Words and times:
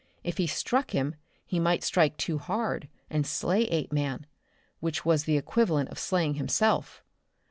If 0.23 0.37
he 0.37 0.47
struck 0.47 0.93
him 0.95 1.13
he 1.45 1.59
might 1.59 1.83
strike 1.83 2.17
too 2.17 2.39
hard 2.39 2.89
and 3.11 3.23
slay 3.27 3.65
Apeman 3.69 4.25
which 4.79 5.05
was 5.05 5.25
the 5.25 5.37
equivalent 5.37 5.89
of 5.89 5.99
slaying 5.99 6.33
himself. 6.41 7.03